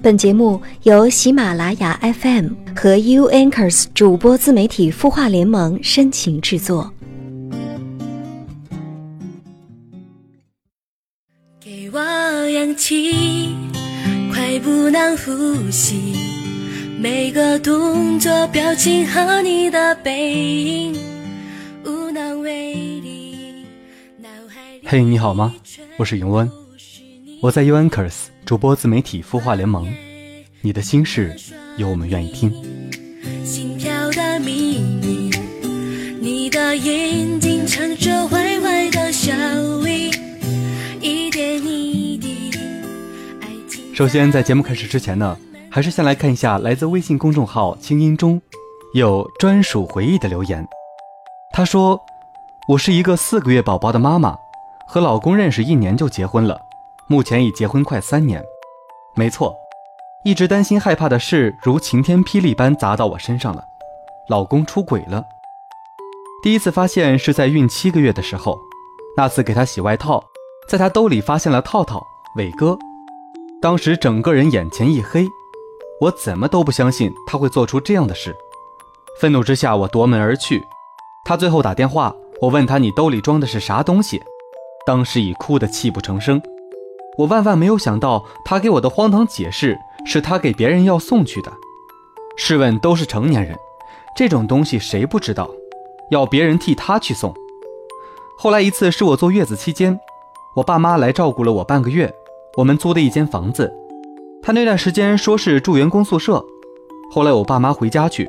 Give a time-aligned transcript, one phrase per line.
[0.00, 6.92] 本节目由喜马拉雅 FM 和 U Anchors 主播自媒体孵化联盟深情制作。
[11.60, 12.00] 给我
[12.50, 13.56] 氧气，
[14.32, 16.14] 快不能呼吸。
[17.00, 20.96] 每个动作、表情和你的背影，
[21.84, 23.64] 无能为力。
[24.84, 25.52] 嘿，你好吗？
[25.96, 26.48] 我是永温，
[27.42, 28.14] 我在 U Anchors
[28.48, 29.86] 主播自媒体孵化联盟。
[30.62, 31.36] 你的心事，
[31.76, 32.50] 有我们愿意听。
[33.44, 35.30] 心跳的秘密，
[36.18, 38.26] 你的眼睛藏着
[38.90, 39.34] 的笑
[39.86, 40.10] 意，
[41.02, 42.50] 一点一滴。
[43.94, 45.36] 首先，在节目开始之前呢，
[45.70, 48.40] 还是先来看一下来自微信公众号“清音”中
[48.94, 50.66] 有专属回忆的留言。
[51.52, 52.00] 他说
[52.66, 54.34] ：“我是一个四个月宝宝的妈妈，
[54.88, 56.58] 和老公认识一年就结婚了，
[57.08, 58.44] 目前已结婚快三年。
[59.14, 59.56] 没错，
[60.24, 63.64] 一直担心害怕的事如晴天霹雳般砸到我身上了，
[64.28, 65.24] 老公出轨了。
[66.42, 68.58] 第一次发现是在孕七个月的时候，
[69.16, 70.22] 那次给他洗外套，
[70.68, 72.78] 在他兜里发现了套套、伟哥。”
[73.60, 75.26] 当时整个人眼前一黑，
[76.02, 78.36] 我怎么都不相信他会做出这样的事。
[79.18, 80.62] 愤怒之下，我夺门而去。
[81.24, 84.22] 他最后打电话，我问他：“你兜里装的是啥东西？”
[84.86, 86.40] 当时已哭得泣不成声。
[87.18, 91.52] 我万万没有想到，他给我的荒唐解释是他给别人要送去的。
[92.36, 93.58] 试问，都是成年人，
[94.16, 95.50] 这种东西谁不知道？
[96.10, 97.34] 要别人替他去送。
[98.38, 99.98] 后来一次是我坐月子期间，
[100.54, 102.14] 我爸妈来照顾了我半个月。
[102.56, 103.72] 我们租的一间房子，
[104.40, 106.44] 他那段时间说是住员工宿舍。
[107.10, 108.28] 后来我爸妈回家去，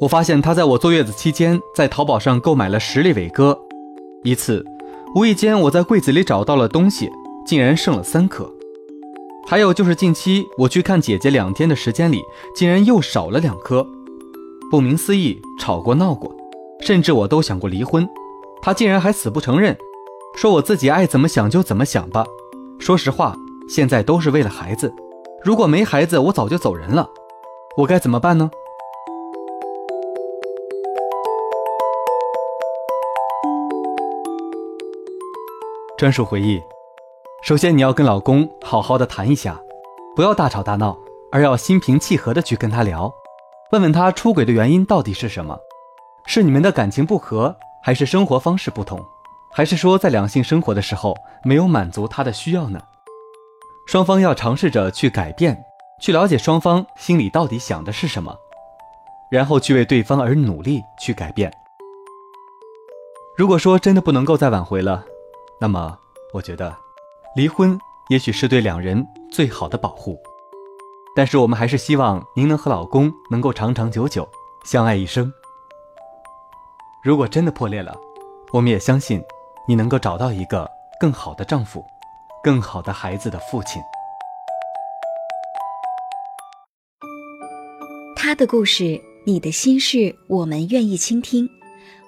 [0.00, 3.56] 我发现他在我坐月子期间在淘宝上购买了十粒伟哥。
[4.24, 4.64] 一次，
[5.14, 7.08] 无意间我在柜子里找到了东西，
[7.46, 8.52] 竟然剩了三颗。
[9.46, 12.20] 还有就是近期我去看姐姐两天的时间里，
[12.54, 13.86] 竟然又少了两颗。
[14.70, 16.34] 不明思义，吵过闹过，
[16.80, 18.08] 甚至我都想过离婚，
[18.60, 19.76] 他竟然还死不承认，
[20.34, 22.26] 说我自己爱怎么想就怎么想吧。
[22.78, 23.36] 说实话。
[23.68, 24.94] 现在都是为了孩子，
[25.42, 27.10] 如果没孩子，我早就走人了。
[27.76, 28.48] 我该怎么办呢？
[35.98, 36.62] 专属回忆：
[37.42, 39.60] 首先，你要跟老公好好的谈一下，
[40.16, 40.98] 不要大吵大闹，
[41.30, 43.12] 而要心平气和的去跟他聊，
[43.70, 45.56] 问问他出轨的原因到底是什么？
[46.26, 49.00] 是你们的感情不和，还是生活方式不同，
[49.52, 51.14] 还是说在两性生活的时候
[51.44, 52.80] 没有满足他的需要呢？
[53.86, 55.64] 双方要尝试着去改变，
[56.00, 58.36] 去了解双方心里到底想的是什么，
[59.30, 61.52] 然后去为对方而努力去改变。
[63.36, 65.04] 如果说真的不能够再挽回了，
[65.60, 65.96] 那么
[66.32, 66.74] 我觉得，
[67.36, 70.18] 离婚也许是对两人最好的保护。
[71.14, 74.26] 但是我们还是希望您能和老公能够长长久久，
[74.64, 75.30] 相爱一生。
[77.04, 77.94] 如果真的破裂了，
[78.54, 79.22] 我们也相信
[79.68, 80.66] 你能够找到一个
[80.98, 81.84] 更好的丈夫。
[82.42, 83.82] 更好的孩子的父亲，
[88.14, 91.46] 他的故事，你的心事，我们愿意倾听。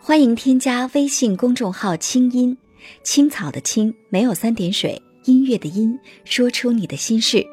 [0.00, 2.56] 欢迎添加微信公众号“清音
[3.02, 7.46] 青草”的青，没有三点水，音乐的音，说出你的心事。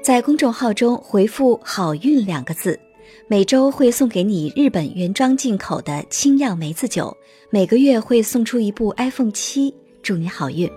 [0.00, 2.78] 在公众号中回复“好运”两个字，
[3.26, 7.14] 每周会送给你日本原装进口的清酿梅子酒，
[7.50, 10.70] 每个月会送出一部 iPhone 七，祝你好运。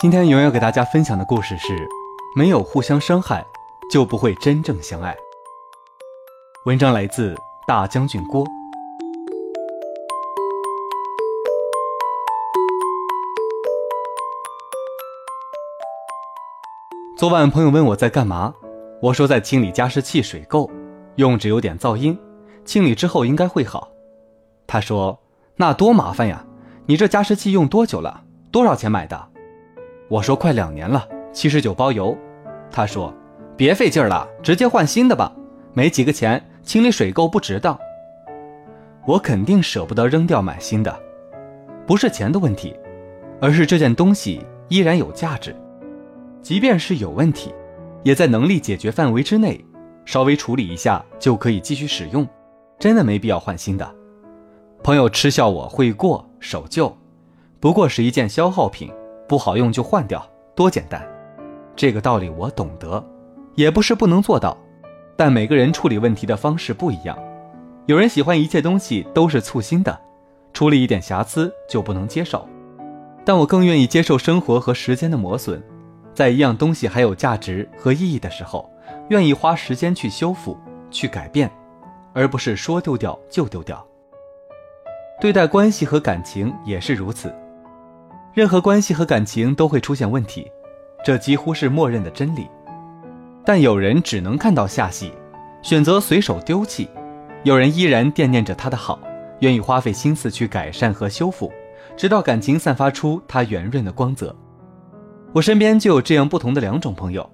[0.00, 1.88] 今天永远给大家分享的故事是：
[2.34, 3.46] 没有互相伤害，
[3.90, 5.14] 就不会真正相爱。
[6.64, 8.46] 文章来自大将军郭。
[17.18, 18.54] 昨晚朋友问我在干嘛，
[19.02, 20.70] 我说在清理加湿器水垢，
[21.16, 22.18] 用着有点噪音，
[22.64, 23.90] 清理之后应该会好。
[24.66, 25.20] 他说
[25.56, 26.46] ：“那多麻烦呀，
[26.86, 28.24] 你这加湿器用多久了？
[28.50, 29.28] 多少钱买的？”
[30.08, 32.16] 我说快两年了，七十九包邮。
[32.72, 33.12] 他说
[33.56, 35.30] ：“别费劲了，直接换新的吧，
[35.74, 37.78] 没几个钱，清理水垢不值当。”
[39.06, 40.98] 我肯定舍不得扔掉买新的，
[41.86, 42.74] 不是钱的问题，
[43.40, 45.54] 而是这件东西依然有价值，
[46.40, 47.54] 即便是有问题，
[48.02, 49.62] 也在能力解决范围之内，
[50.04, 52.26] 稍微处理一下就可以继续使用，
[52.78, 53.94] 真的没必要换新的。
[54.82, 56.96] 朋友嗤笑我会过守旧，
[57.60, 58.90] 不过是一件消耗品。
[59.28, 60.22] 不好用就换掉，
[60.54, 61.02] 多简单！
[61.74, 63.04] 这个道理我懂得，
[63.54, 64.56] 也不是不能做到，
[65.16, 67.18] 但每个人处理问题的方式不一样。
[67.86, 69.98] 有人喜欢一切东西都是簇新的，
[70.52, 72.48] 出了一点瑕疵就不能接受。
[73.24, 75.62] 但我更愿意接受生活和时间的磨损，
[76.14, 78.70] 在一样东西还有价值和意义的时候，
[79.08, 80.56] 愿意花时间去修复、
[80.90, 81.50] 去改变，
[82.12, 83.84] 而不是说丢掉就丢掉。
[85.20, 87.32] 对待关系和感情也是如此，
[88.34, 90.50] 任何关系和感情都会出现问题，
[91.04, 92.48] 这几乎是默认的真理。
[93.44, 95.12] 但有人只能看到下戏，
[95.62, 96.86] 选择随手丢弃；
[97.42, 99.00] 有人依然惦念着他的好，
[99.40, 101.52] 愿意花费心思去改善和修复，
[101.96, 104.34] 直到感情散发出它圆润的光泽。
[105.32, 107.28] 我身边就有这样不同的两种朋友：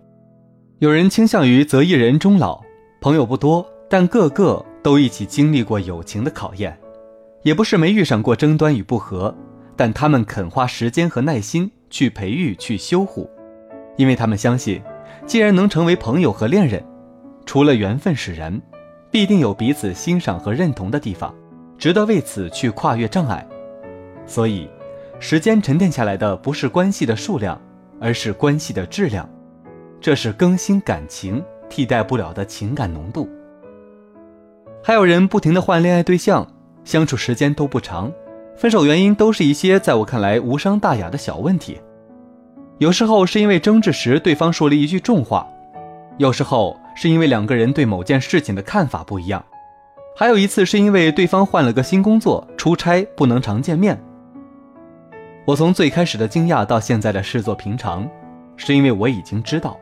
[0.79, 2.63] 有人倾向于择一人终老，
[3.01, 6.79] 朋友不多，但个个都一起经历过友情的考验，
[7.43, 9.35] 也不是没遇上过争端与不和，
[9.77, 13.29] 但他们肯花时间和耐心去培育、去修护，
[13.99, 14.81] 因为他们相信。
[15.27, 16.83] 既然能成为朋友和恋人，
[17.45, 18.59] 除了缘分使然，
[19.11, 21.35] 必定有彼此欣赏和认同的地方，
[21.77, 23.47] 值得为此去跨越障碍。
[24.27, 24.67] 所以，
[25.21, 27.61] 时间沉淀下来的不是关系的数量，
[28.01, 29.29] 而是关系的质量。
[30.01, 33.29] 这是更新感情替代不了的情感浓度。
[34.83, 36.47] 还有人不停的换恋爱对象，
[36.85, 38.11] 相处时间都不长，
[38.57, 41.79] 分手原因都是一些在我看来无伤大雅的小问题。
[42.79, 45.45] 有时候是因为争执时对方说了一句重话，
[46.17, 49.45] 有时候是因为两个人对某件事情的看法不一样，
[50.17, 54.01] 还有一次是因为对方换了个新工作，出差不能常见面。
[55.45, 58.09] 我从最开始的惊讶到现在的视作平常，
[58.57, 59.77] 是因为我已经知道，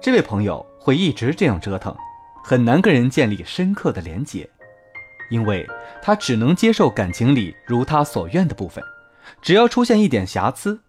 [0.00, 1.94] 这位朋友会一直这样折腾，
[2.42, 4.48] 很难跟人建立深刻的连结，
[5.30, 5.66] 因为
[6.00, 8.82] 他只能接受感情里如他所愿的部分，
[9.42, 10.80] 只要出现一点瑕疵。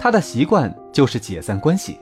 [0.00, 1.98] 他的习惯就是解散关系，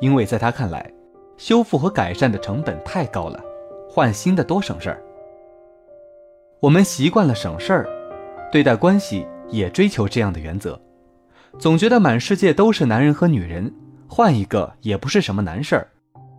[0.00, 0.90] 因为在他看来，
[1.36, 3.40] 修复和改善的成本太高了，
[3.88, 5.00] 换新的多省事儿。
[6.58, 7.88] 我们习惯了省事儿，
[8.50, 10.80] 对待关系也追求这样的原则，
[11.56, 13.72] 总觉得满世界都是男人和女人，
[14.08, 15.86] 换一个也不是什么难事儿，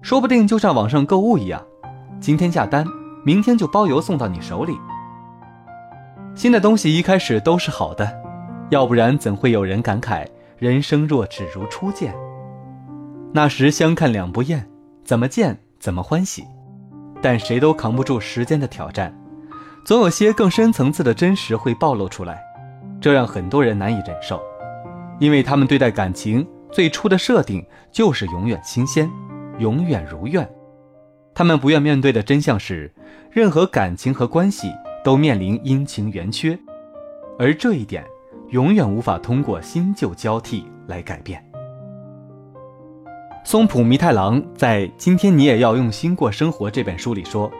[0.01, 1.66] 说不定就像网上购物一样，
[2.19, 2.86] 今天下单，
[3.24, 4.77] 明天就包邮送到你手里。
[6.36, 8.12] 新的东西一开始都是好的，
[8.72, 10.27] 要不然怎会有人感慨？
[10.57, 12.16] 人生若只如初见，
[13.34, 14.66] 那时相看两不厌，
[15.04, 16.46] 怎么见怎么欢喜。
[17.22, 19.13] 但谁都扛不住时间的挑战，
[19.84, 22.42] 总有些更深层次的真实会暴露出来，
[23.02, 24.42] 这让很多人难以忍受，
[25.19, 29.12] 因为他们对待感情最初的设定就是永远新鲜，
[29.60, 30.48] 永远如愿。
[31.34, 32.94] 他们不愿面对的真相是，
[33.30, 34.72] 任何感情和关系
[35.04, 36.58] 都面临阴晴圆缺，
[37.38, 38.06] 而这一点。
[38.50, 41.44] 永远无法通过新旧交替来改变。
[43.44, 47.51] 松浦弥太郎在《今天你也要用心过生活》这本书里说：“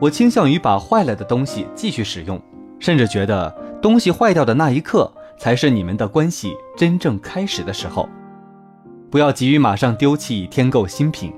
[0.00, 2.40] 我倾向于把坏了的东西继续使用，
[2.78, 3.50] 甚至觉得
[3.80, 8.08] 东西坏掉的那一刻才是你们的关系真正开始的时候。
[9.10, 11.32] 不要急于马上丢弃添购新品，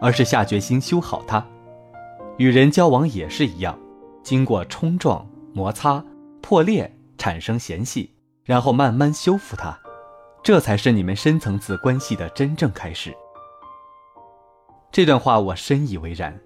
[0.00, 1.44] 而是下决心修好它。
[2.38, 3.78] 与人交往也是一样，
[4.24, 6.04] 经过冲撞、摩擦、
[6.40, 6.92] 破裂。”
[7.22, 8.10] 产生嫌隙，
[8.42, 9.78] 然后慢慢修复它，
[10.42, 13.14] 这才是你们深层次关系的真正开始。
[14.90, 16.36] 这段话我深以为然。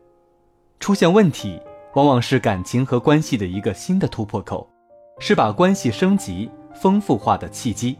[0.78, 1.58] 出现问题，
[1.94, 4.68] 往往是感情和关系的一个新的突破口，
[5.18, 7.96] 是把关系升级、丰富化的契机。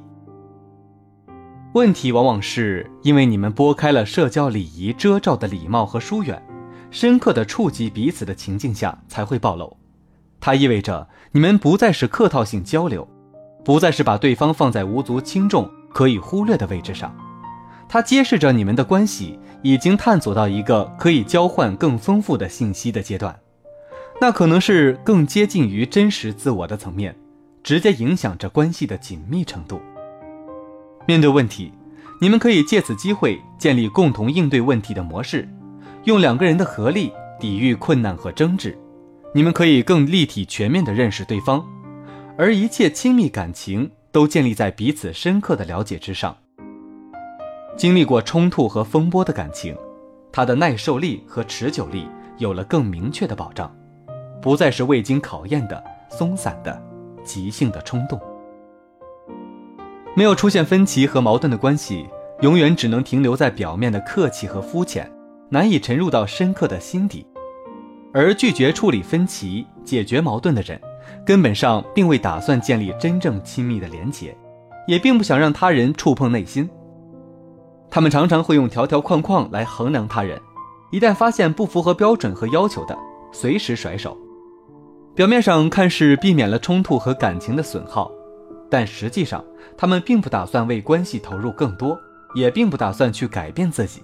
[1.73, 6.47] 问题往往是因为你们拨开了社交礼仪遮罩的礼貌和疏远，
[6.91, 9.75] 深刻的触及彼此的情境下才会暴露。
[10.47, 13.09] 它意味着你们不再是客套性交流，
[13.65, 17.13] 不再是把对方放在无足轻重、可以忽略的位置上。
[17.89, 23.37] 它揭示着你们的关系已经探索到一个可以交换更丰富的信息的阶段，
[24.21, 27.17] 那可能是更接近于真实自我的层面，
[27.65, 29.81] 直接影响着关系的紧密程度。
[31.07, 31.73] 面对问题，
[32.21, 35.49] 你们可以借此机会建立共同应对问题的模式，
[36.05, 38.79] 用两个人的合力抵御困难和争执。
[39.35, 41.65] 你们可以更立体、全面地认识对方，
[42.39, 46.35] 而一切亲密感情都建立在彼此深刻的了解之上。
[47.77, 49.77] 经历过冲突和风波的感情，
[50.33, 53.71] 它的耐受力和持久力有了更明确的保障，
[54.41, 56.83] 不再是未经考验的松散的、
[57.23, 58.19] 即兴的冲动。
[60.15, 62.07] 没有出现分歧和矛盾的关系，
[62.41, 65.13] 永远只能停留在表面的客气和肤浅，
[65.51, 67.27] 难以沉入到深刻的心底。
[68.13, 70.81] 而拒绝处理分歧、解决矛盾的人，
[71.25, 74.37] 根本上并未打算建立真正亲密的连结，
[74.87, 76.69] 也并不想让他人触碰内心。
[77.91, 80.41] 他们常常会用条条框框来衡量他人，
[80.91, 82.97] 一旦发现不符合标准和要求的，
[83.33, 84.17] 随时甩手。
[85.15, 88.11] 表面上看是避免了冲突和感情的损耗，
[88.71, 89.43] 但实际上
[89.77, 91.99] 他们并不打算为关系投入更多，
[92.35, 94.03] 也并不打算去改变自己。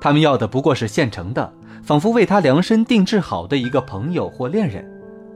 [0.00, 1.52] 他们要的不过是现成的，
[1.82, 4.88] 仿佛为他量身定制好的一个朋友或恋人，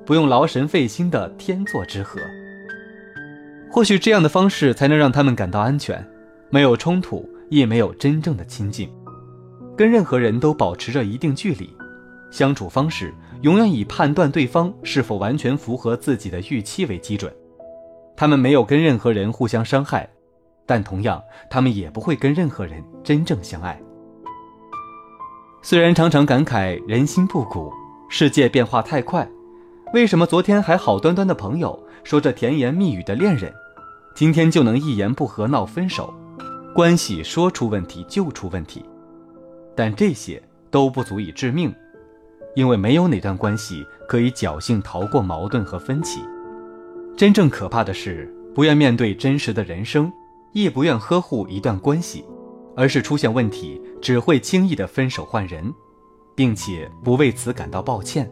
[0.06, 2.20] 不用劳神费心的天作之合。
[3.70, 6.06] 或许这样的方式才能让他们感到安全，
[6.50, 8.88] 没有冲突，也没有真正的亲近，
[9.76, 11.74] 跟任何人都保持着一定距离，
[12.30, 17.32] 相处方式永远以判断对方是否完全符合自己的预期为基准。
[18.14, 20.08] 他们没有跟任何人互相伤害，
[20.66, 23.80] 但同样，他们也不会跟任何人真正相爱。
[25.64, 27.72] 虽然常常感慨人心不古，
[28.08, 29.28] 世界变化太快，
[29.94, 33.54] 为什么昨天还好端端的朋友，说着甜言蜜语的恋人？
[34.12, 36.12] 今天就能一言不合闹分手，
[36.74, 38.84] 关系说出问题就出问题，
[39.76, 41.72] 但这些都不足以致命，
[42.56, 46.20] 因为没有哪段关系可以侥幸逃过矛盾和分歧。
[47.16, 50.12] 真正可怕的是不愿面对真实的人生，
[50.52, 52.24] 亦不愿呵护一段关系，
[52.76, 55.72] 而是出现问题只会轻易的分手换人，
[56.34, 58.30] 并且不为此感到抱歉。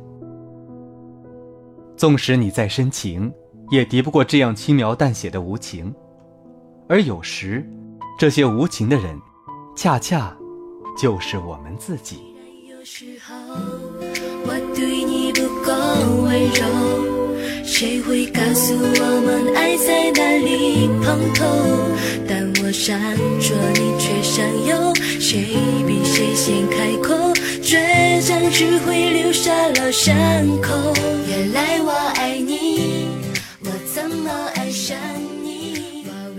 [1.96, 3.32] 纵使你再深情。
[3.70, 5.94] 也敌不过这样轻描淡写的无情，
[6.88, 7.64] 而有时，
[8.18, 9.16] 这些无情的人，
[9.76, 10.36] 恰恰
[10.98, 12.16] 就是我们自己。
[12.68, 13.32] 有时候
[14.44, 15.72] 我对你不够
[16.24, 22.39] 温柔，谁会告诉我们爱在哪里碰头？
[22.70, 23.00] 我闪
[23.40, 25.56] 烁，你却闪游，谁
[25.88, 27.16] 比谁先开口？
[27.60, 30.14] 倔强只会留下了伤
[30.62, 30.94] 口。
[31.26, 33.08] 原来我爱你。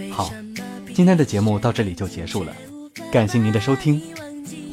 [0.09, 0.31] 好，
[0.95, 2.55] 今天的节目到这里就结束了，
[3.11, 4.01] 感谢您的收听，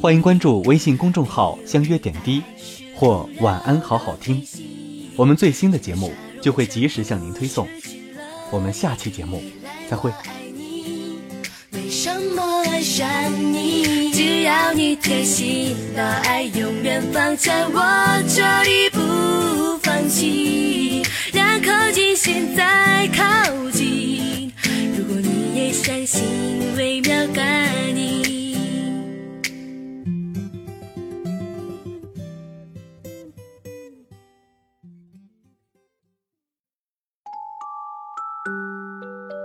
[0.01, 2.41] 欢迎关注微信公众号“相约点滴”
[2.95, 4.41] 或“晚安好好听”，
[5.17, 7.67] 我们最新的节目就会及时向您推送。
[8.49, 9.43] 我们下期节目
[9.89, 10.09] 再会。
[12.99, 13.07] 想
[13.53, 14.11] 你？
[14.11, 17.79] 只要你贴心，把爱永远放在我
[18.27, 21.01] 这里不放弃，
[21.31, 23.23] 让靠近现在靠
[23.71, 24.51] 近。
[24.97, 28.53] 如果你也相信微妙感应，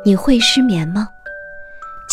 [0.05, 1.09] 你会失眠吗？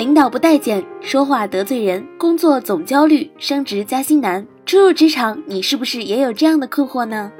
[0.00, 4.46] 领导不待见，说话得罪人，工作总焦虑，升职加薪难。
[4.64, 7.30] 初入职场，你是不是也有这样的困惑呢？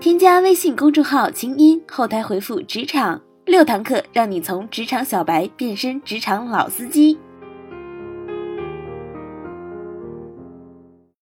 [0.00, 7.18] 添加微信公众号“清音”，后台回复“职场”，六堂课让你从职场小白变身职场老司机。